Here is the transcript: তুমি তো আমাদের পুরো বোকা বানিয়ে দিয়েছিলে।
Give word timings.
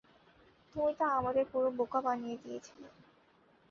তুমি 0.75 0.91
তো 0.99 1.05
আমাদের 1.17 1.45
পুরো 1.51 1.69
বোকা 1.77 1.99
বানিয়ে 2.05 2.37
দিয়েছিলে। 2.43 2.87